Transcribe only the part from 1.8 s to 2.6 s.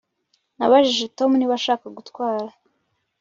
gutwara